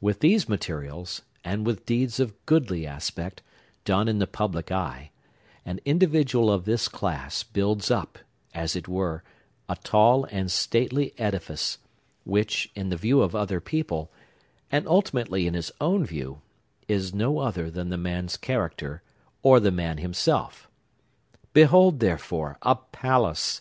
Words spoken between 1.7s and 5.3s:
deeds of goodly aspect, done in the public eye,